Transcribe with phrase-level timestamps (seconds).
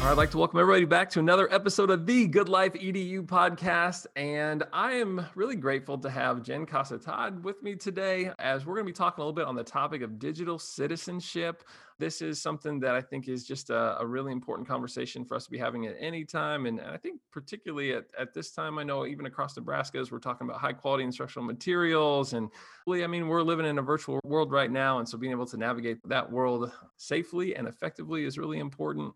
[0.00, 4.06] I'd like to welcome everybody back to another episode of the Good Life EDU podcast.
[4.14, 8.76] And I am really grateful to have Jen Casa Todd with me today as we're
[8.76, 11.64] going to be talking a little bit on the topic of digital citizenship.
[11.98, 15.44] This is something that I think is just a, a really important conversation for us
[15.46, 16.66] to be having at any time.
[16.66, 20.12] And, and I think, particularly at, at this time, I know even across Nebraska, as
[20.12, 22.34] we're talking about high quality instructional materials.
[22.34, 22.50] And
[22.86, 25.00] really, I mean, we're living in a virtual world right now.
[25.00, 29.12] And so being able to navigate that world safely and effectively is really important.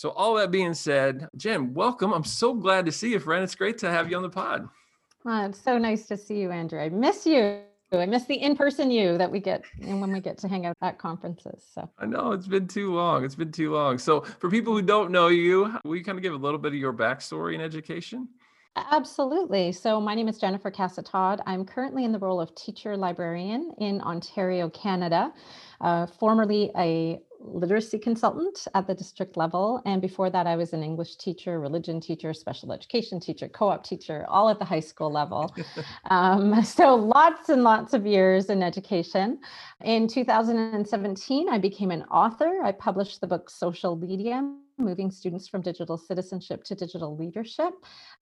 [0.00, 2.14] So, all that being said, Jen, welcome.
[2.14, 3.44] I'm so glad to see you, friend.
[3.44, 4.66] It's great to have you on the pod.
[5.26, 6.80] Oh, it's so nice to see you, Andrew.
[6.80, 7.60] I miss you.
[7.92, 10.74] I miss the in-person you that we get and when we get to hang out
[10.80, 11.66] at conferences.
[11.74, 13.26] So I know it's been too long.
[13.26, 13.98] It's been too long.
[13.98, 16.72] So for people who don't know you, will you kind of give a little bit
[16.72, 18.26] of your backstory and education?
[18.76, 19.70] Absolutely.
[19.72, 21.42] So my name is Jennifer Casa Todd.
[21.44, 25.32] I'm currently in the role of teacher librarian in Ontario, Canada.
[25.80, 29.80] Uh, formerly a literacy consultant at the district level.
[29.86, 33.84] And before that, I was an English teacher, religion teacher, special education teacher, co op
[33.84, 35.54] teacher, all at the high school level.
[36.10, 39.38] um, so lots and lots of years in education.
[39.82, 42.60] In 2017, I became an author.
[42.62, 44.42] I published the book Social Media
[44.78, 47.74] Moving Students from Digital Citizenship to Digital Leadership,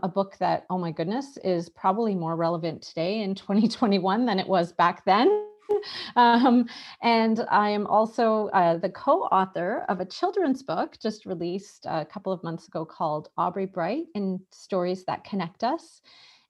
[0.03, 4.47] a book that, oh my goodness, is probably more relevant today in 2021 than it
[4.47, 5.49] was back then.
[6.17, 6.67] um,
[7.03, 12.05] and I am also uh, the co author of a children's book just released a
[12.05, 16.01] couple of months ago called Aubrey Bright in Stories That Connect Us.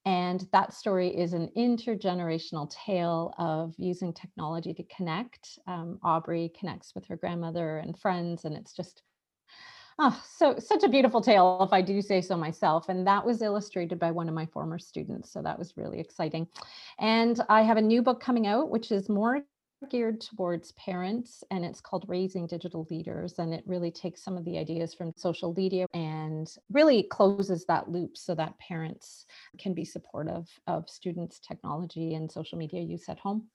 [0.04, 5.58] And that story is an intergenerational tale of using technology to connect.
[5.66, 9.02] Um, Aubrey connects with her grandmother and friends, and it's just
[10.00, 12.88] Oh, so such a beautiful tale, if I do say so myself.
[12.88, 15.32] And that was illustrated by one of my former students.
[15.32, 16.46] So that was really exciting.
[17.00, 19.42] And I have a new book coming out, which is more
[19.90, 24.44] geared towards parents and it's called raising digital leaders and it really takes some of
[24.44, 29.24] the ideas from social media and really closes that loop so that parents
[29.56, 33.46] can be supportive of students technology and social media use at home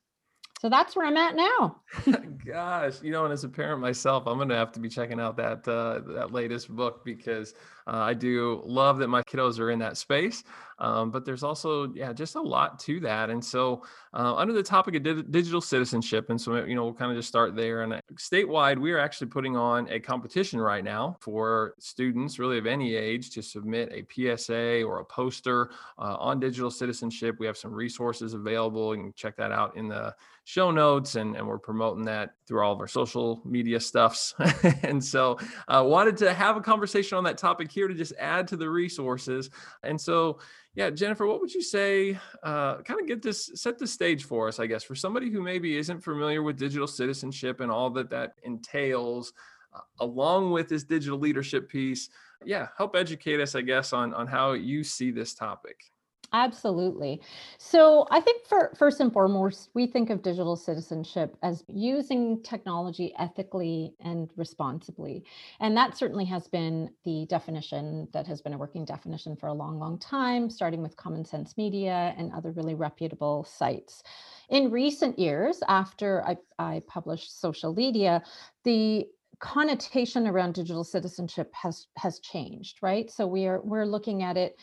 [0.64, 1.82] so that's where I'm at now.
[2.46, 5.20] Gosh, you know, and as a parent myself, I'm going to have to be checking
[5.20, 7.54] out that uh, that latest book because
[7.86, 10.46] uh, I do love that my kiddos are in that space.
[10.84, 13.30] Um, but there's also, yeah, just a lot to that.
[13.30, 13.84] And so,
[14.14, 17.18] uh, under the topic of di- digital citizenship, and so you know, we'll kind of
[17.18, 17.84] just start there.
[17.84, 22.58] And uh, statewide, we are actually putting on a competition right now for students, really
[22.58, 24.06] of any age, to submit a
[24.36, 27.38] PSA or a poster uh, on digital citizenship.
[27.40, 28.94] We have some resources available.
[28.94, 30.14] You can check that out in the
[30.46, 34.36] show notes and, and we're promoting that through all of our social media stuffs
[34.84, 35.38] and so
[35.70, 38.58] i uh, wanted to have a conversation on that topic here to just add to
[38.58, 39.50] the resources
[39.84, 40.38] and so
[40.76, 44.48] yeah jennifer what would you say uh, kind of get this set the stage for
[44.48, 48.10] us i guess for somebody who maybe isn't familiar with digital citizenship and all that
[48.10, 49.34] that entails
[49.74, 52.10] uh, along with this digital leadership piece.
[52.46, 55.93] Yeah help educate us i guess on on how you see this topic
[56.36, 57.22] Absolutely.
[57.60, 63.14] So I think for first and foremost, we think of digital citizenship as using technology
[63.20, 65.24] ethically and responsibly.
[65.60, 69.54] And that certainly has been the definition that has been a working definition for a
[69.54, 74.02] long, long time, starting with Common Sense Media and other really reputable sites.
[74.50, 78.24] In recent years, after I, I published Social Media,
[78.64, 79.08] the
[79.44, 84.58] connotation around digital citizenship has has changed right so we are we're looking at it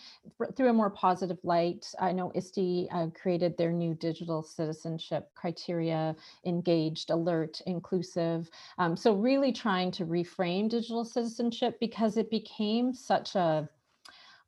[0.57, 6.17] through a more positive light i know ISTE uh, created their new digital citizenship criteria
[6.47, 8.49] engaged alert inclusive
[8.79, 13.69] um, so really trying to reframe digital citizenship because it became such a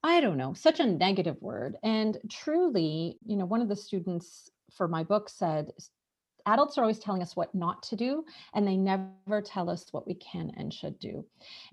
[0.05, 1.77] I don't know, such a negative word.
[1.85, 5.71] And truly, you know, one of the students for my book said
[6.47, 10.07] adults are always telling us what not to do and they never tell us what
[10.07, 11.25] we can and should do.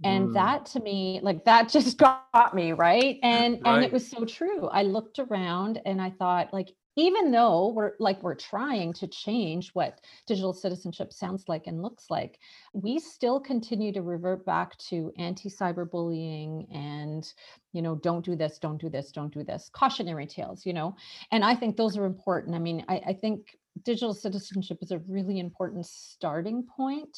[0.03, 0.33] And mm.
[0.33, 1.97] that to me like that just
[2.33, 3.17] got me right?
[3.23, 3.75] And right.
[3.75, 4.67] and it was so true.
[4.67, 9.69] I looked around and i thought like even though we're like we're trying to change
[9.69, 12.39] what digital citizenship sounds like and looks like
[12.73, 17.33] we still continue to revert back to anti-cyberbullying and
[17.71, 20.95] you know don't do this don't do this don't do this cautionary tales you know?
[21.31, 22.55] And i think those are important.
[22.55, 27.17] I mean i, I think digital citizenship is a really important starting point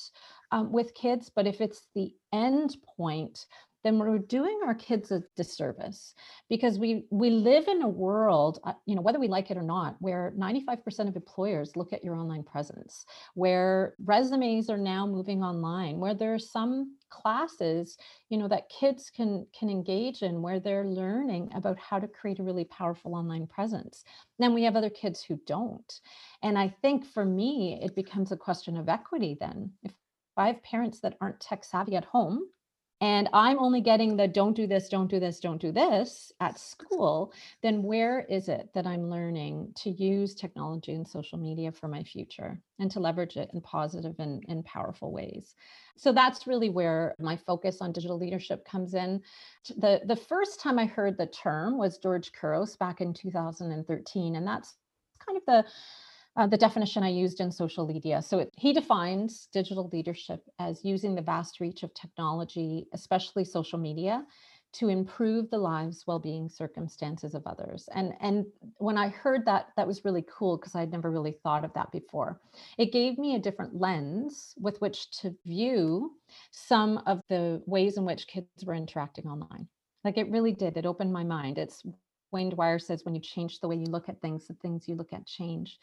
[0.52, 3.46] um, with kids, but if it's the end point,
[3.83, 6.13] then we're doing our kids a disservice
[6.50, 9.63] because we we live in a world uh, you know whether we like it or
[9.63, 15.44] not where 95% of employers look at your online presence where resumes are now moving
[15.44, 17.98] online where there are some classes
[18.30, 22.39] you know that kids can can engage in where they're learning about how to create
[22.39, 24.04] a really powerful online presence.
[24.39, 26.00] Then we have other kids who don't.
[26.42, 29.72] And i think for me it becomes a question of equity then.
[29.84, 29.94] If
[30.38, 32.48] I have parents that aren't tech savvy at home
[33.01, 36.59] and I'm only getting the don't do this, don't do this, don't do this at
[36.59, 37.33] school,
[37.63, 42.03] then where is it that I'm learning to use technology and social media for my
[42.03, 45.56] future and to leverage it in positive and, and powerful ways?
[45.98, 49.21] So that's really where my focus on digital leadership comes in.
[49.77, 54.48] The, the first time I heard the term was George Couros back in 2013, and
[54.48, 54.75] that's
[55.25, 55.65] kind of the
[56.38, 58.22] uh, the definition I used in social media.
[58.22, 63.80] So it, he defines digital leadership as using the vast reach of technology, especially social
[63.80, 64.25] media,
[64.74, 67.89] to improve the lives, well-being, circumstances of others.
[67.94, 68.45] And and
[68.78, 71.92] when I heard that, that was really cool because I'd never really thought of that
[71.92, 72.39] before.
[72.77, 76.13] It gave me a different lens with which to view
[76.51, 79.68] some of the ways in which kids were interacting online.
[80.06, 80.77] Like it really did.
[80.77, 81.57] It opened my mind.
[81.57, 81.84] It's
[82.31, 84.95] Wayne Dyer says when you change the way you look at things, the things you
[84.95, 85.80] look at change.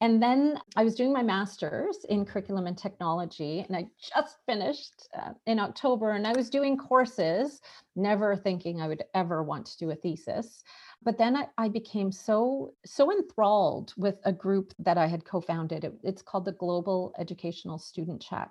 [0.00, 5.08] And then I was doing my master's in curriculum and technology, and I just finished
[5.16, 6.10] uh, in October.
[6.12, 7.60] And I was doing courses,
[7.94, 10.64] never thinking I would ever want to do a thesis.
[11.04, 15.84] But then I, I became so so enthralled with a group that I had co-founded.
[15.84, 18.50] It, it's called the Global Educational Student Chat,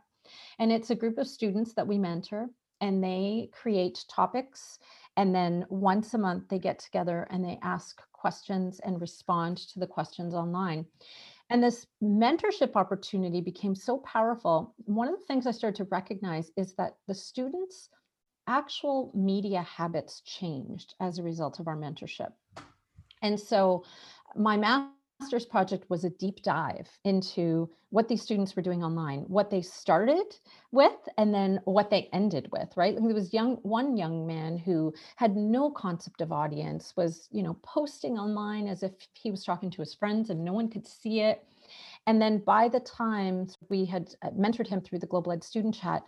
[0.58, 2.50] and it's a group of students that we mentor,
[2.80, 4.80] and they create topics.
[5.18, 9.80] And then once a month, they get together and they ask questions and respond to
[9.80, 10.86] the questions online.
[11.50, 14.74] And this mentorship opportunity became so powerful.
[14.86, 17.90] One of the things I started to recognize is that the students'
[18.48, 22.32] actual media habits changed as a result of our mentorship.
[23.22, 23.84] And so
[24.36, 24.56] my
[25.22, 29.62] master's project was a deep dive into what these students were doing online, what they
[29.62, 30.36] started
[30.72, 32.96] with, and then what they ended with, right?
[32.96, 37.58] There was young one young man who had no concept of audience, was, you know,
[37.62, 41.20] posting online as if he was talking to his friends and no one could see
[41.20, 41.44] it.
[42.08, 45.76] And then by the time we had uh, mentored him through the Global Ed Student
[45.76, 46.04] Chat,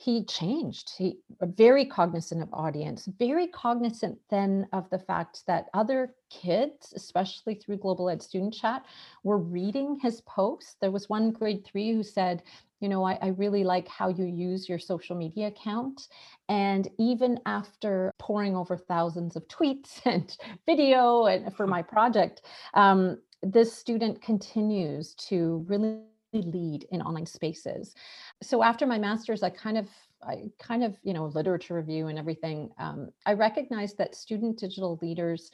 [0.00, 0.92] he changed.
[0.96, 7.56] He very cognizant of audience, very cognizant then of the fact that other kids, especially
[7.56, 8.84] through Global Ed Student Chat,
[9.24, 10.76] were reading his posts.
[10.80, 12.44] There was one grade three who said,
[12.78, 16.06] you know, I, I, really like how you use your social media account.
[16.48, 22.42] And even after pouring over thousands of tweets and video and for my project,
[22.74, 26.02] um, this student continues to really
[26.32, 27.94] lead in online spaces.
[28.42, 29.88] So after my master's, I kind of
[30.22, 34.98] I kind of, you know, literature review and everything, um, I recognized that student digital
[35.00, 35.52] leaders,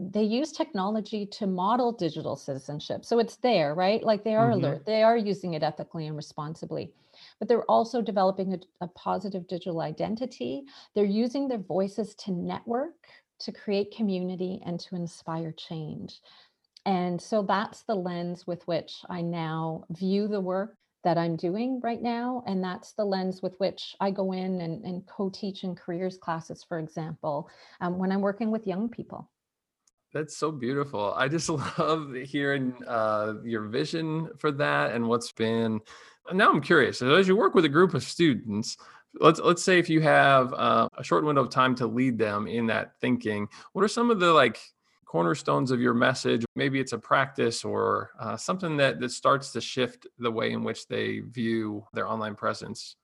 [0.00, 3.04] they use technology to model digital citizenship.
[3.04, 4.02] So it's there, right?
[4.02, 4.64] Like they are mm-hmm.
[4.64, 6.92] alert, they are using it ethically and responsibly,
[7.38, 10.64] but they're also developing a, a positive digital identity.
[10.94, 12.94] They're using their voices to network,
[13.40, 16.20] to create community, and to inspire change.
[16.86, 21.80] And so that's the lens with which I now view the work that I'm doing
[21.82, 22.44] right now.
[22.46, 26.16] And that's the lens with which I go in and, and co teach in careers
[26.16, 27.50] classes, for example,
[27.80, 29.28] um, when I'm working with young people.
[30.12, 31.12] That's so beautiful.
[31.14, 31.48] I just
[31.78, 35.80] love hearing uh, your vision for that and what's been.
[36.32, 37.02] Now I'm curious.
[37.02, 38.76] As you work with a group of students,
[39.20, 42.46] let's let's say if you have uh, a short window of time to lead them
[42.46, 44.60] in that thinking, what are some of the like
[45.06, 49.60] cornerstones of your message maybe it's a practice or uh, something that that starts to
[49.60, 52.96] shift the way in which they view their online presence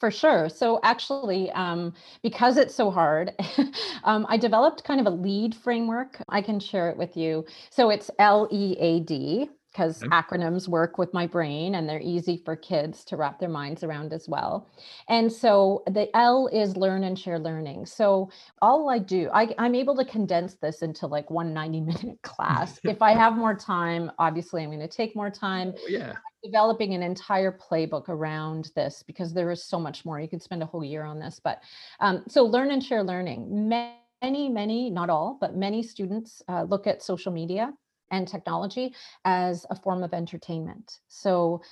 [0.00, 0.48] for sure.
[0.48, 1.92] So actually, um,
[2.22, 3.32] because it's so hard,
[4.04, 6.22] um, I developed kind of a lead framework.
[6.30, 7.44] I can share it with you.
[7.68, 10.10] So it's L E A D, because okay.
[10.10, 14.12] acronyms work with my brain and they're easy for kids to wrap their minds around
[14.12, 14.68] as well.
[15.08, 17.86] And so the L is learn and share learning.
[17.86, 22.18] So all I do, I, I'm able to condense this into like one 90 minute
[22.22, 22.80] class.
[22.84, 25.72] if I have more time, obviously I'm going to take more time.
[25.76, 26.10] Oh, yeah.
[26.10, 30.20] I'm developing an entire playbook around this because there is so much more.
[30.20, 31.40] You could spend a whole year on this.
[31.42, 31.62] But
[32.00, 33.68] um, so learn and share learning.
[33.68, 37.72] Many, many, not all, but many students uh, look at social media
[38.10, 41.00] and technology as a form of entertainment.
[41.08, 41.62] So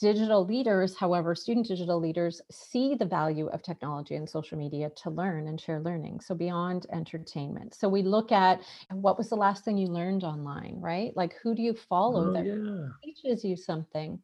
[0.00, 5.10] digital leaders, however, student digital leaders see the value of technology and social media to
[5.10, 6.20] learn and share learning.
[6.20, 7.74] So beyond entertainment.
[7.74, 8.60] So we look at
[8.90, 11.16] what was the last thing you learned online, right?
[11.16, 12.88] Like who do you follow oh, that yeah.
[13.04, 14.20] teaches you something?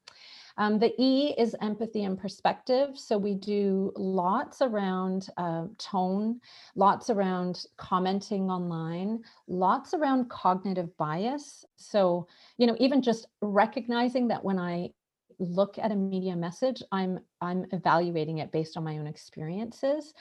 [0.61, 2.91] Um, the E is empathy and perspective.
[2.99, 6.39] So we do lots around uh, tone,
[6.77, 11.65] lots around commenting online, lots around cognitive bias.
[11.77, 12.27] So,
[12.59, 14.91] you know, even just recognizing that when I
[15.39, 20.13] look at a media message, I'm I'm evaluating it based on my own experiences.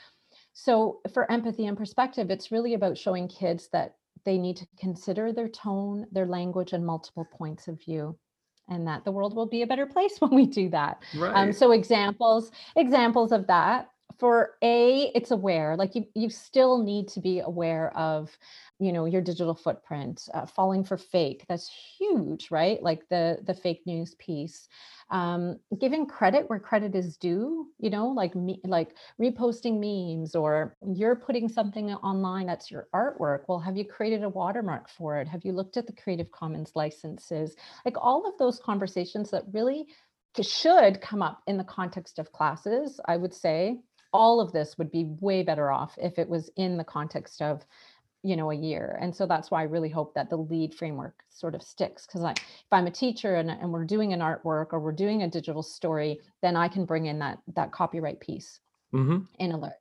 [0.54, 5.34] So for empathy and perspective, it's really about showing kids that they need to consider
[5.34, 8.16] their tone, their language, and multiple points of view
[8.70, 11.02] and that the world will be a better place when we do that.
[11.14, 11.34] Right.
[11.34, 13.90] Um, so examples, examples of that.
[14.18, 18.36] For A, it's aware, like you, you still need to be aware of,
[18.78, 21.44] you know, your digital footprint, uh, falling for fake.
[21.48, 22.82] That's huge, right?
[22.82, 24.68] Like the the fake news piece
[25.10, 30.76] um, giving credit where credit is due, you know, like me, like reposting memes or
[30.94, 33.40] you're putting something online that's your artwork.
[33.48, 35.26] Well, have you created a watermark for it?
[35.28, 37.56] Have you looked at the Creative Commons licenses?
[37.84, 39.86] Like all of those conversations that really
[40.40, 43.80] should come up in the context of classes, I would say
[44.12, 47.64] all of this would be way better off if it was in the context of
[48.22, 48.98] you know a year.
[49.00, 52.20] And so that's why i really hope that the lead framework sort of sticks because
[52.20, 55.30] like if i'm a teacher and, and we're doing an artwork or we're doing a
[55.30, 58.60] digital story then i can bring in that that copyright piece
[58.92, 59.20] mm-hmm.
[59.38, 59.80] in alert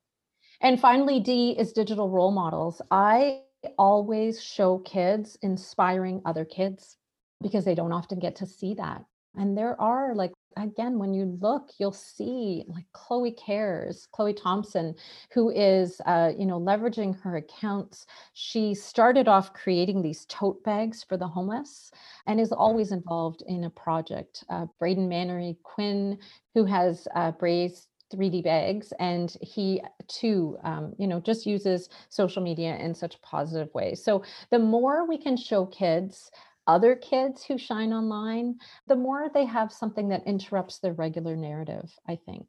[0.62, 2.82] and finally d is digital role models.
[2.92, 3.42] I
[3.78, 6.98] always show kids inspiring other kids
[7.42, 9.04] because they don't often get to see that.
[9.36, 14.96] And there are like again, when you look, you'll see like Chloe Cares, Chloe Thompson,
[15.34, 18.06] who is, uh, you know, leveraging her accounts.
[18.34, 21.92] She started off creating these tote bags for the homeless
[22.28, 24.44] and is always involved in a project.
[24.50, 26.18] Uh, Braden Mannery Quinn,
[26.54, 32.42] who has uh, Braze 3D bags, and he too, um, you know, just uses social
[32.42, 33.94] media in such a positive way.
[33.94, 36.32] So the more we can show kids
[36.70, 41.92] other kids who shine online, the more they have something that interrupts their regular narrative,
[42.08, 42.46] I think.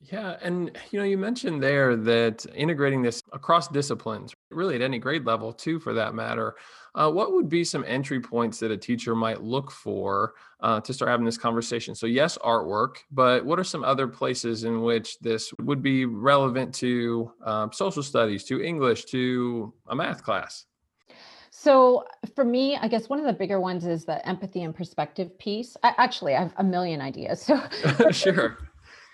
[0.00, 4.98] Yeah, and you know, you mentioned there that integrating this across disciplines, really at any
[4.98, 6.56] grade level, too, for that matter.
[6.94, 10.92] Uh, what would be some entry points that a teacher might look for uh, to
[10.92, 11.94] start having this conversation?
[11.94, 16.74] So, yes, artwork, but what are some other places in which this would be relevant
[16.76, 20.64] to um, social studies, to English, to a math class?
[21.62, 22.04] So
[22.34, 25.76] for me, I guess one of the bigger ones is the empathy and perspective piece.
[25.84, 27.40] I, actually, I have a million ideas.
[27.40, 27.62] So
[28.10, 28.58] sure.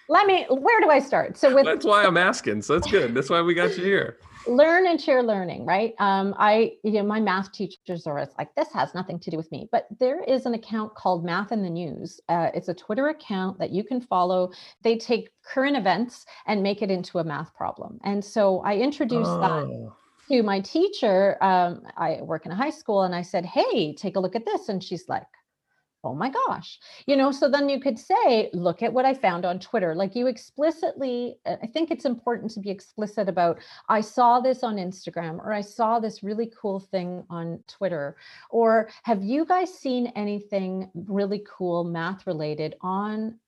[0.09, 0.47] Let me.
[0.49, 1.37] Where do I start?
[1.37, 2.63] So with that's why I'm asking.
[2.63, 3.13] So that's good.
[3.15, 4.17] That's why we got you here.
[4.47, 5.93] Learn and share learning, right?
[5.99, 9.53] Um, I, you know, my math teachers are like, this has nothing to do with
[9.53, 12.19] me, but there is an account called Math in the News.
[12.31, 14.51] Uh, it's a Twitter account that you can follow.
[14.81, 19.29] They take current events and make it into a math problem, and so I introduced
[19.29, 19.41] oh.
[19.41, 19.93] that
[20.29, 24.17] to my teacher, um, I work in a high school, and I said, Hey, take
[24.17, 24.69] a look at this.
[24.69, 25.27] And she's like,
[26.05, 26.79] Oh my gosh.
[27.07, 29.95] You know, so then you could say, Look at what I found on Twitter.
[29.95, 33.59] Like you explicitly, uh, I think it's important to be explicit about,
[33.89, 38.17] I saw this on Instagram, or I saw this really cool thing on Twitter.
[38.51, 43.39] Or have you guys seen anything really cool math related on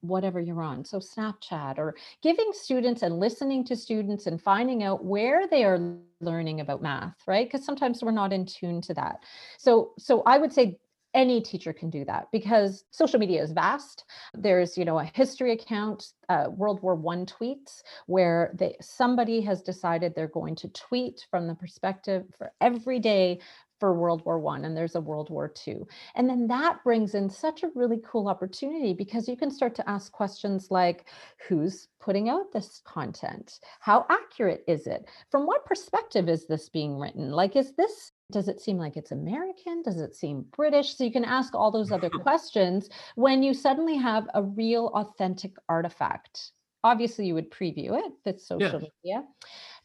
[0.00, 0.84] whatever you're on.
[0.84, 5.96] So Snapchat or giving students and listening to students and finding out where they are
[6.20, 7.46] learning about math, right?
[7.46, 9.24] Because sometimes we're not in tune to that.
[9.58, 10.78] So so I would say
[11.14, 14.04] any teacher can do that because social media is vast
[14.34, 19.60] there's you know a history account uh, world war one tweets where they somebody has
[19.62, 23.40] decided they're going to tweet from the perspective for every day
[23.80, 25.88] for World War One, and there's a World War Two.
[26.14, 29.90] And then that brings in such a really cool opportunity because you can start to
[29.90, 31.06] ask questions like
[31.48, 33.60] who's putting out this content?
[33.80, 35.06] How accurate is it?
[35.30, 37.30] From what perspective is this being written?
[37.30, 39.82] Like, is this does it seem like it's American?
[39.82, 40.96] Does it seem British?
[40.96, 45.56] So you can ask all those other questions when you suddenly have a real authentic
[45.68, 46.52] artifact.
[46.84, 48.88] Obviously, you would preview it, that's social yeah.
[49.04, 49.24] media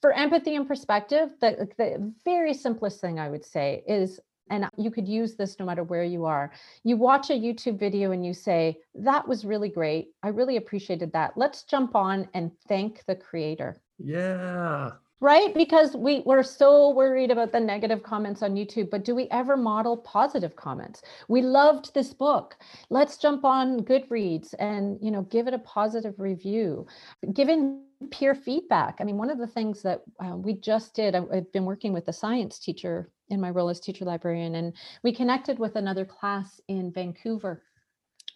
[0.05, 4.19] for empathy and perspective, the, the very simplest thing I would say is
[4.51, 6.51] and you could use this no matter where you are.
[6.83, 10.09] You watch a YouTube video and you say, That was really great.
[10.21, 11.35] I really appreciated that.
[11.35, 13.81] Let's jump on and thank the creator.
[13.97, 15.53] Yeah right?
[15.53, 19.55] Because we we're so worried about the negative comments on youtube but do we ever
[19.57, 21.01] model positive comments?
[21.27, 22.57] We loved this book.
[22.89, 26.87] Let's jump on goodreads and you know give it a positive review.
[27.33, 27.81] Giving
[28.11, 31.63] peer feedback i mean one of the things that uh, we just did i've been
[31.63, 35.75] working with a science teacher in my role as teacher librarian and we connected with
[35.75, 37.63] another class in vancouver.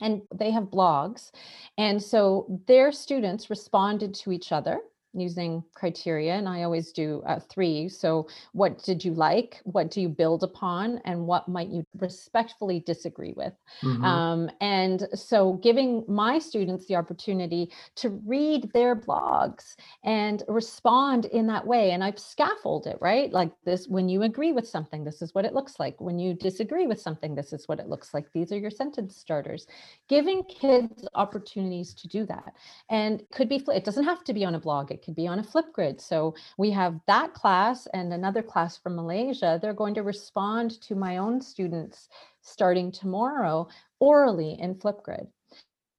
[0.02, 1.32] And they have blogs.
[1.78, 4.80] And so their students responded to each other
[5.14, 7.90] using criteria, and I always do uh, three.
[7.90, 9.62] So, what did you like?
[9.64, 11.00] What do you build upon?
[11.06, 13.54] And what might you respectfully disagree with?
[13.84, 14.04] Mhm.
[14.04, 21.48] Um, and so, giving my students the opportunity to read their blogs and respond in
[21.48, 21.92] that way.
[21.92, 23.32] And I've scaffolded it, right?
[23.32, 26.00] Like this when you agree with something, this is what it looks like.
[26.02, 28.26] When you disagree with something, this is what it looks like.
[28.34, 29.68] These are your sentence starters.
[30.08, 32.54] Giving kids opportunities to do that.
[32.90, 35.40] And could be, it doesn't have to be on a blog, it could be on
[35.40, 36.02] a Flipgrid.
[36.02, 39.58] So we have that class and another class from Malaysia.
[39.62, 42.10] They're going to respond to my own students
[42.42, 43.68] starting tomorrow
[44.00, 45.28] orally in Flipgrid.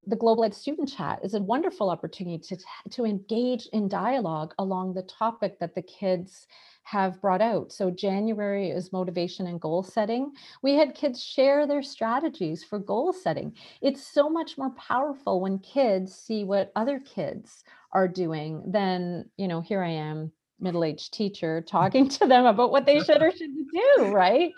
[0.07, 2.57] The Global Ed Student Chat is a wonderful opportunity to,
[2.91, 6.47] to engage in dialogue along the topic that the kids
[6.85, 7.71] have brought out.
[7.71, 10.33] So January is motivation and goal setting.
[10.63, 13.55] We had kids share their strategies for goal setting.
[13.83, 19.49] It's so much more powerful when kids see what other kids are doing than, you
[19.49, 23.69] know, here I am middle-aged teacher talking to them about what they should or shouldn't
[23.73, 24.53] do right?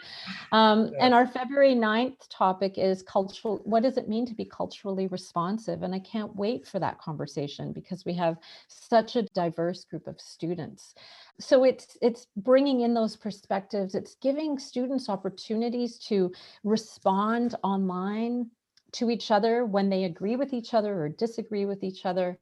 [0.52, 5.06] Um, and our february 9th topic is cultural what does it mean to be culturally
[5.06, 5.82] responsive?
[5.82, 8.36] And i can't wait for that conversation because we have
[8.68, 10.94] such a diverse group of students.
[11.40, 13.94] So it's it's bringing in those perspectives.
[13.94, 16.32] It's giving students opportunities to
[16.64, 18.50] respond online
[18.92, 22.38] to each other when they agree with each other or disagree with each other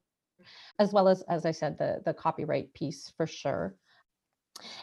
[0.81, 3.75] as well as as i said the the copyright piece for sure.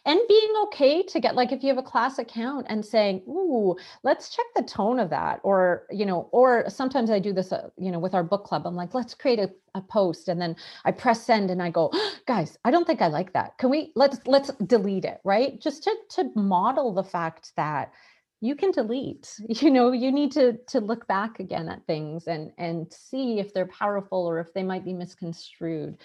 [0.04, 3.76] And being okay to get like if you have a class account and saying ooh
[4.02, 7.68] let's check the tone of that or you know or sometimes i do this uh,
[7.76, 8.66] you know with our book club.
[8.66, 11.92] I'm like let's create a, a post and then i press send and i go
[12.26, 13.56] guys i don't think i like that.
[13.58, 15.60] Can we let's let's delete it right?
[15.60, 17.92] Just to to model the fact that
[18.40, 22.52] you can delete you know you need to to look back again at things and
[22.58, 25.96] and see if they're powerful or if they might be misconstrued.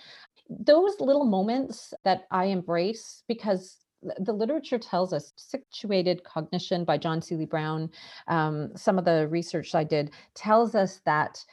[0.50, 3.78] Those little moments that I embrace because
[4.20, 7.90] the literature tells us situated cognition by John Seeley Brown,
[8.28, 11.44] um, some of the research I did tells us that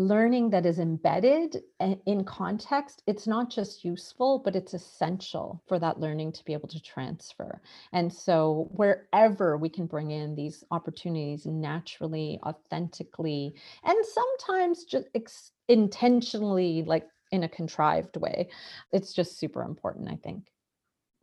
[0.00, 1.62] learning that is embedded
[2.06, 6.68] in context it's not just useful but it's essential for that learning to be able
[6.68, 7.60] to transfer
[7.92, 13.54] and so wherever we can bring in these opportunities naturally authentically
[13.84, 18.48] and sometimes just ex- intentionally like in a contrived way.
[18.92, 20.46] It's just super important, I think.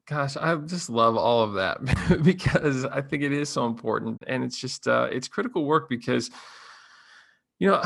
[0.08, 4.44] Gosh, I just love all of that because I think it is so important, and
[4.44, 6.32] it's just uh, it's critical work because
[7.60, 7.82] you know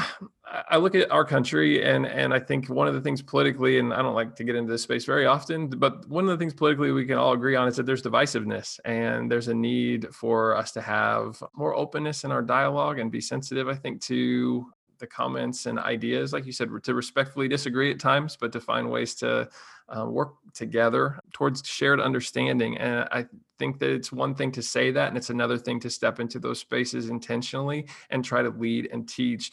[0.70, 3.94] I look at our country and and I think one of the things politically, and
[3.94, 6.54] I don't like to get into this space very often, but one of the things
[6.54, 10.56] politically we can all agree on is that there's divisiveness and there's a need for
[10.58, 14.66] us to have more openness in our dialogue and be sensitive, I think, to
[15.00, 18.90] the comments and ideas, like you said, to respectfully disagree at times, but to find
[18.90, 19.50] ways to
[19.96, 22.78] uh, work together towards shared understanding.
[22.78, 23.26] And I
[23.60, 26.40] think that it's one thing to say that, and it's another thing to step into
[26.40, 29.52] those spaces intentionally and try to lead and teach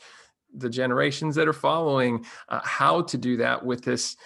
[0.57, 4.16] the generations that are following uh, how to do that with this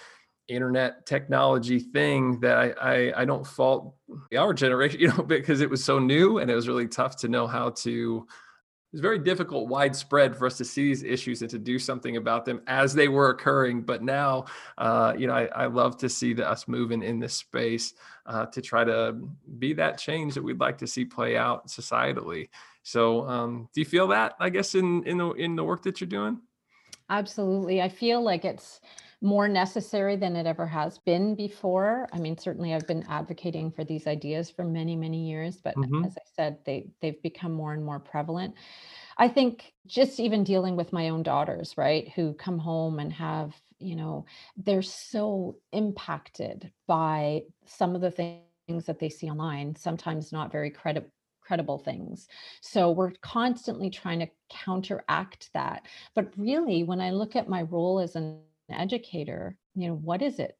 [0.47, 3.95] internet technology thing that I, I, I don't fault
[4.37, 7.27] our generation, you know, because it was so new and it was really tough to
[7.27, 8.27] know how to
[8.93, 12.45] it's very difficult widespread for us to see these issues and to do something about
[12.45, 14.45] them as they were occurring but now
[14.77, 18.45] uh, you know I, I, love to see the, us moving in this space uh,
[18.47, 19.17] to try to
[19.59, 22.49] be that change that we'd like to see play out societally.
[22.83, 25.99] So um, do you feel that i guess in in the in the work that
[25.99, 26.39] you're doing?
[27.09, 27.81] Absolutely.
[27.81, 28.79] I feel like it's
[29.23, 32.09] more necessary than it ever has been before.
[32.11, 36.03] I mean, certainly I've been advocating for these ideas for many, many years, but mm-hmm.
[36.03, 38.53] as I said, they they've become more and more prevalent.
[39.17, 43.55] I think just even dealing with my own daughters, right, who come home and have,
[43.79, 44.25] you know,
[44.57, 50.69] they're so impacted by some of the things that they see online, sometimes not very
[50.69, 51.09] credible
[51.39, 52.29] credible things.
[52.61, 55.85] So we're constantly trying to counteract that.
[56.15, 60.39] But really, when I look at my role as an educator, you know, what is
[60.39, 60.57] it?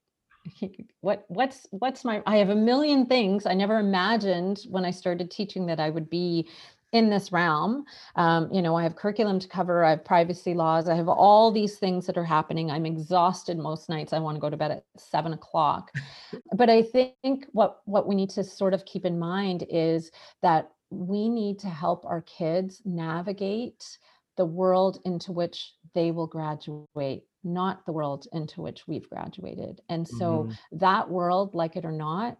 [1.01, 5.29] What what's what's my I have a million things I never imagined when I started
[5.29, 6.47] teaching that I would be
[6.93, 7.85] in this realm.
[8.15, 11.51] Um, you know, I have curriculum to cover, I have privacy laws, I have all
[11.51, 12.69] these things that are happening.
[12.69, 14.13] I'm exhausted most nights.
[14.13, 15.91] I want to go to bed at seven o'clock.
[16.53, 20.11] but I think what what we need to sort of keep in mind is
[20.41, 23.97] that we need to help our kids navigate
[24.37, 29.81] the world into which they will graduate not the world into which we've graduated.
[29.89, 30.77] And so mm-hmm.
[30.77, 32.37] that world, like it or not,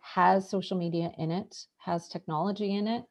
[0.00, 3.04] has social media in it, has technology in it.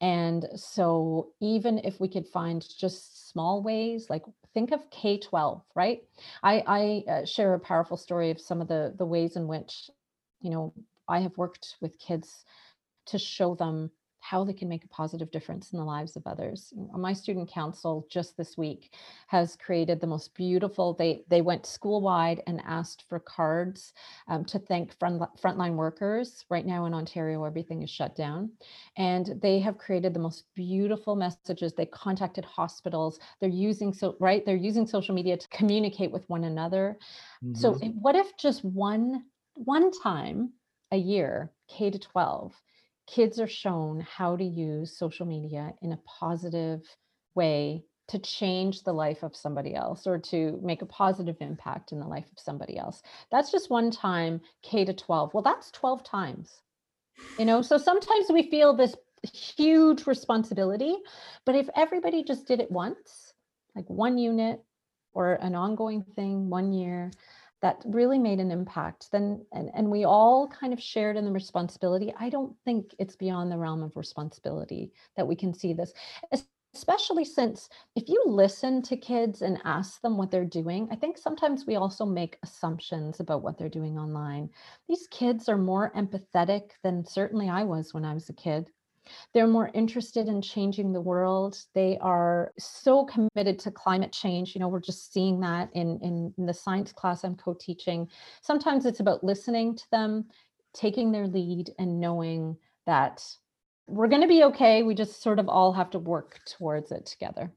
[0.00, 6.00] And so even if we could find just small ways, like think of K-12, right?
[6.42, 9.88] I, I uh, share a powerful story of some of the the ways in which,
[10.40, 10.74] you know,
[11.08, 12.44] I have worked with kids
[13.06, 13.90] to show them
[14.22, 16.72] how they can make a positive difference in the lives of others.
[16.96, 18.94] My student council just this week
[19.26, 23.92] has created the most beautiful, they, they went school wide and asked for cards
[24.28, 26.44] um, to thank front, frontline workers.
[26.48, 28.52] Right now in Ontario, everything is shut down.
[28.96, 31.72] And they have created the most beautiful messages.
[31.72, 33.18] They contacted hospitals.
[33.40, 36.96] They're using, so right, they're using social media to communicate with one another.
[37.44, 37.56] Mm-hmm.
[37.56, 40.52] So what if just one, one time
[40.92, 42.54] a year, K to 12,
[43.06, 46.80] kids are shown how to use social media in a positive
[47.34, 52.00] way to change the life of somebody else or to make a positive impact in
[52.00, 53.02] the life of somebody else.
[53.30, 55.32] That's just one time K to 12.
[55.32, 56.60] Well, that's 12 times.
[57.38, 60.96] You know, so sometimes we feel this huge responsibility,
[61.46, 63.32] but if everybody just did it once,
[63.74, 64.60] like one unit
[65.14, 67.10] or an ongoing thing, one year,
[67.62, 71.30] that really made an impact then and, and we all kind of shared in the
[71.32, 72.12] responsibility.
[72.18, 75.92] I don't think it's beyond the realm of responsibility that we can see this
[76.74, 81.18] especially since if you listen to kids and ask them what they're doing i think
[81.18, 84.48] sometimes we also make assumptions about what they're doing online.
[84.88, 88.70] These kids are more empathetic than certainly i was when i was a kid
[89.32, 91.58] they're more interested in changing the world.
[91.74, 94.54] They are so committed to climate change.
[94.54, 98.08] You know, we're just seeing that in, in, in the science class I'm co teaching.
[98.40, 100.26] Sometimes it's about listening to them,
[100.74, 103.24] taking their lead, and knowing that
[103.86, 104.82] we're going to be okay.
[104.82, 107.52] We just sort of all have to work towards it together.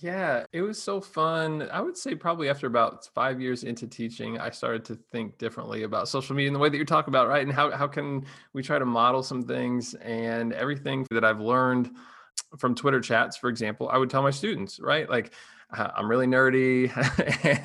[0.00, 1.68] Yeah, it was so fun.
[1.72, 5.82] I would say probably after about five years into teaching, I started to think differently
[5.82, 7.42] about social media and the way that you're talking about, right?
[7.42, 11.90] And how, how can we try to model some things and everything that I've learned
[12.58, 15.10] from Twitter chats, for example, I would tell my students, right?
[15.10, 15.32] Like,
[15.76, 16.90] uh, I'm really nerdy.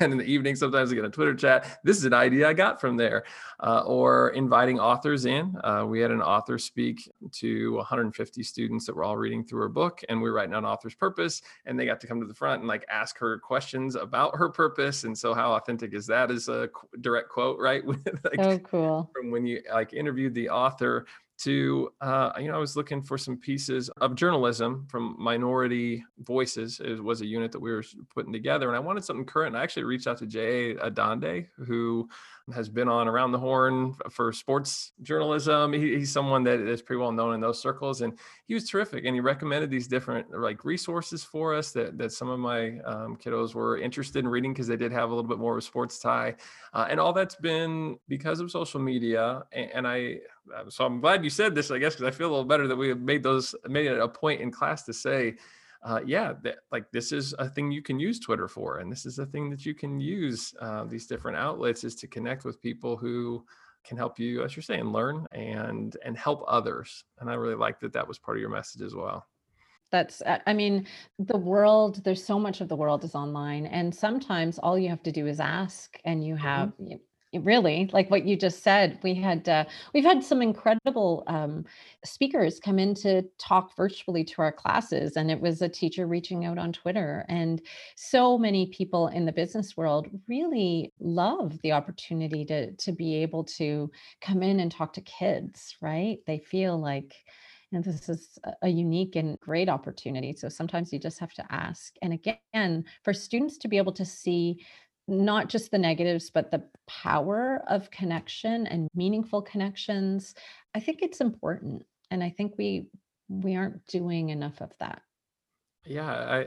[0.00, 1.80] and in the evening, sometimes I get a Twitter chat.
[1.84, 3.24] This is an idea I got from there.
[3.60, 5.54] Uh, or inviting authors in.
[5.64, 9.68] Uh, we had an author speak to 150 students that were all reading through her
[9.68, 11.40] book, and we were writing on author's purpose.
[11.64, 14.48] And they got to come to the front and like ask her questions about her
[14.50, 15.04] purpose.
[15.04, 16.30] And so, how authentic is that?
[16.30, 16.68] Is a
[17.00, 17.86] direct quote, right?
[17.86, 19.10] like, oh, cool.
[19.14, 21.06] From when you like interviewed the author
[21.38, 26.80] to uh, you know i was looking for some pieces of journalism from minority voices
[26.84, 29.62] it was a unit that we were putting together and i wanted something current i
[29.62, 32.08] actually reached out to jay adande who
[32.52, 35.72] has been on around the horn for sports journalism.
[35.72, 39.04] He, he's someone that is pretty well known in those circles, and he was terrific.
[39.06, 43.16] And he recommended these different like resources for us that that some of my um,
[43.16, 45.62] kiddos were interested in reading because they did have a little bit more of a
[45.62, 46.34] sports tie,
[46.74, 49.42] uh, and all that's been because of social media.
[49.52, 50.18] And, and I
[50.68, 52.76] so I'm glad you said this, I guess, because I feel a little better that
[52.76, 55.36] we made those made it a point in class to say
[55.84, 59.04] uh, yeah, that, like this is a thing you can use Twitter for, and this
[59.04, 62.60] is a thing that you can use uh, these different outlets is to connect with
[62.62, 63.44] people who
[63.84, 67.04] can help you, as you're saying, learn and and help others.
[67.18, 69.26] And I really like that that was part of your message as well.
[69.90, 70.86] That's, I mean,
[71.20, 73.66] the world, there's so much of the world is online.
[73.66, 76.94] And sometimes all you have to do is ask, and you have, mm-hmm
[77.42, 81.64] really like what you just said we had uh, we've had some incredible um,
[82.04, 86.44] speakers come in to talk virtually to our classes and it was a teacher reaching
[86.44, 87.62] out on twitter and
[87.96, 93.44] so many people in the business world really love the opportunity to to be able
[93.44, 97.14] to come in and talk to kids right they feel like
[97.74, 100.34] and this is a unique and great opportunity.
[100.34, 101.94] So sometimes you just have to ask.
[102.02, 104.64] And again, for students to be able to see
[105.06, 110.34] not just the negatives, but the power of connection and meaningful connections.
[110.74, 111.84] I think it's important.
[112.10, 112.86] And I think we
[113.28, 115.02] we aren't doing enough of that.
[115.84, 116.46] Yeah, I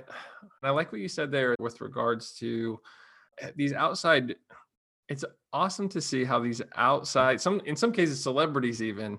[0.63, 2.79] I like what you said there with regards to
[3.39, 4.35] eh, these outside
[5.09, 9.17] it's awesome to see how these outside some in some cases celebrities even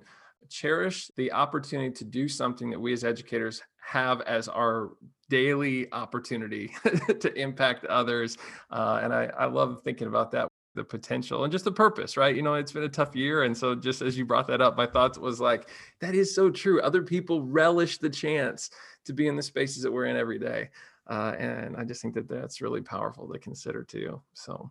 [0.49, 4.91] cherish the opportunity to do something that we as educators have as our
[5.31, 6.75] daily opportunity
[7.21, 8.37] to impact others.
[8.71, 12.37] Uh, and I, I love thinking about that the potential and just the purpose, right?
[12.37, 13.43] You know, it's been a tough year.
[13.43, 15.71] And so just as you brought that up, my thoughts was like,
[16.01, 16.81] that is so true.
[16.81, 18.71] Other people relish the chance
[19.07, 20.69] to be in the spaces that we're in every day.
[21.09, 24.21] Uh, and I just think that that's really powerful to consider too.
[24.35, 24.71] So,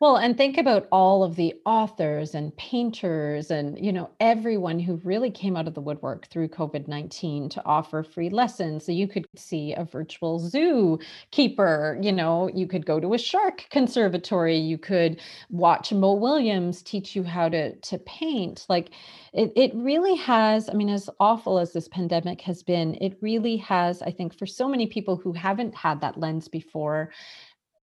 [0.00, 4.96] well, and think about all of the authors and painters and, you know, everyone who
[5.04, 8.84] really came out of the woodwork through COVID 19 to offer free lessons.
[8.84, 10.98] So you could see a virtual zoo
[11.30, 16.82] keeper, you know, you could go to a shark conservatory, you could watch Mo Willems
[16.82, 18.66] teach you how to, to paint.
[18.68, 18.90] Like
[19.32, 23.56] it, it really has, I mean, as awful as this pandemic has been, it really
[23.58, 27.10] has, I think, for so many people who haven't had that lens before,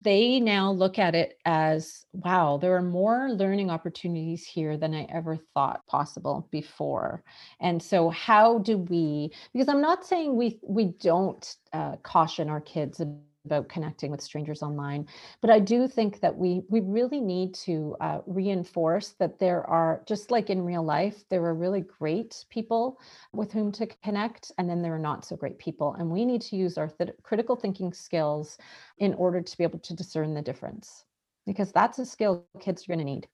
[0.04, 5.04] they now look at it as wow there are more learning opportunities here than i
[5.10, 7.24] ever thought possible before.
[7.60, 12.62] And so how do we because i'm not saying we we don't uh, caution our
[12.62, 13.02] kids
[13.45, 15.06] about connecting with strangers online
[15.41, 20.01] but i do think that we we really need to uh, reinforce that there are
[20.08, 22.99] just like in real life there are really great people
[23.34, 26.41] with whom to connect and then there are not so great people and we need
[26.41, 28.58] to use our th- critical thinking skills
[28.97, 31.06] in order to be able to discern the difference
[31.45, 33.27] because that's a skill kids are going to need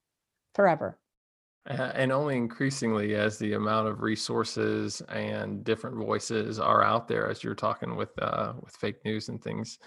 [0.54, 0.98] forever
[1.66, 7.44] and only increasingly as the amount of resources and different voices are out there as
[7.44, 9.78] you're talking with uh, with fake news and things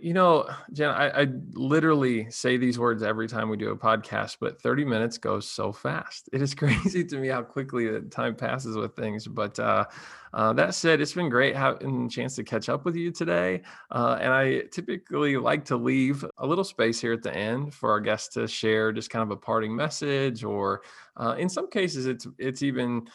[0.00, 4.38] you know, Jen, I, I, literally say these words every time we do a podcast,
[4.40, 6.28] but 30 minutes goes so fast.
[6.32, 9.26] It is crazy to me how quickly the time passes with things.
[9.26, 9.84] But uh,
[10.32, 13.60] uh, that said, it's been great having a chance to catch up with you today.
[13.90, 17.90] Uh, and I typically like to leave a little space here at the end for
[17.90, 20.82] our guests to share just kind of a parting message, or
[21.16, 23.06] uh, in some cases, it's it's even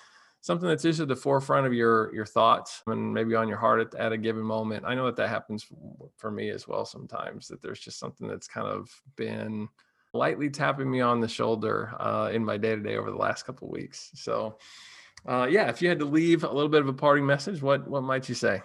[0.45, 3.81] something that's just at the forefront of your your thoughts and maybe on your heart
[3.81, 4.85] at, at a given moment.
[4.85, 5.65] I know that that happens
[6.17, 9.67] for me as well sometimes that there's just something that's kind of been
[10.13, 13.47] lightly tapping me on the shoulder uh, in my day to day over the last
[13.47, 14.11] couple of weeks.
[14.13, 14.59] So
[15.27, 17.87] uh, yeah if you had to leave a little bit of a parting message what
[17.87, 18.61] what might you say?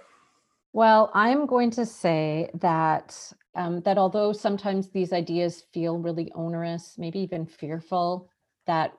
[0.75, 3.16] Well i'm going to say that
[3.55, 8.29] um, that although sometimes these ideas feel really onerous maybe even fearful
[8.66, 8.93] that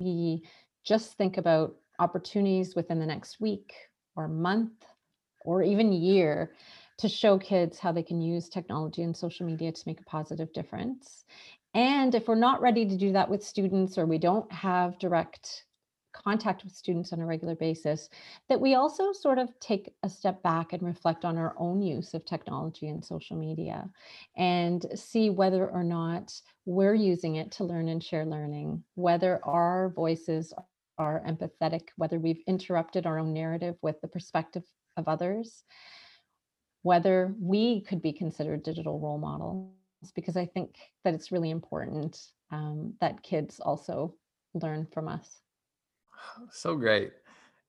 [0.00, 0.44] we
[0.82, 3.72] just think about opportunities within the next week
[4.16, 4.84] or month
[5.44, 6.52] or even year
[6.98, 10.52] to show kids how they can use technology and social media to make a positive
[10.52, 11.24] difference.
[11.74, 15.64] And if we're not ready to do that with students or we don't have direct
[16.12, 18.08] contact with students on a regular basis,
[18.48, 22.14] that we also sort of take a step back and reflect on our own use
[22.14, 23.88] of technology and social media
[24.36, 26.32] and see whether or not
[26.66, 30.52] we're using it to learn and share learning, whether our voices
[30.98, 34.62] are empathetic, whether we've interrupted our own narrative with the perspective
[34.96, 35.64] of others,
[36.82, 39.72] whether we could be considered digital role models,
[40.14, 44.14] because I think that it's really important um, that kids also
[44.54, 45.40] learn from us.
[46.50, 47.12] So great.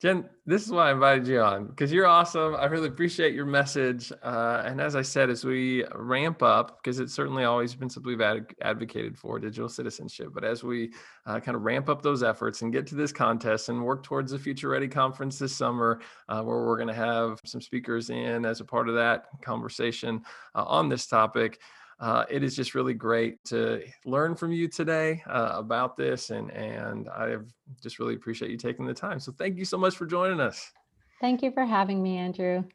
[0.04, 2.58] Jen, this is why I invited you on because you're awesome.
[2.58, 4.12] I really appreciate your message.
[4.22, 8.10] Uh, and as I said, as we ramp up, because it's certainly always been something
[8.10, 10.92] we've ad- advocated for digital citizenship, but as we
[11.26, 14.34] uh, kind of ramp up those efforts and get to this contest and work towards
[14.34, 18.44] the Future Ready conference this summer, uh, where we're going to have some speakers in
[18.44, 20.22] as a part of that conversation
[20.54, 21.62] uh, on this topic
[22.04, 26.52] uh, it is just really great to learn from you today uh, about this, and
[26.52, 27.38] and I
[27.82, 29.22] just really appreciate you taking the time.
[29.22, 30.74] So thank you so much for joining us.
[31.22, 32.66] Thank you for having me, Andrew.